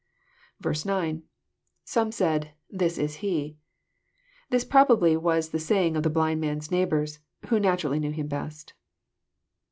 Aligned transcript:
9.— 0.65 1.21
[Some 1.85 2.11
said, 2.11 2.53
This 2.71 2.97
is 2.97 3.17
he."] 3.17 3.59
This 4.49 4.65
probably 4.65 5.15
was 5.15 5.49
the 5.49 5.59
saying 5.59 5.95
of 5.95 6.01
the 6.01 6.09
blind 6.09 6.41
man's 6.41 6.71
neighbours, 6.71 7.19
who 7.49 7.59
naturally 7.59 7.99
knew 7.99 8.09
him 8.09 8.25
best. 8.25 8.73